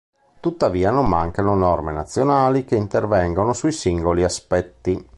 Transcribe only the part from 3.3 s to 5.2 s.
sui singoli aspetti.